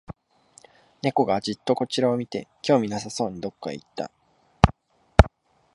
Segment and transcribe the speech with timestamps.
[1.03, 4.09] 猫がじっとこちらを見て、興味なさそうにどこかへ行った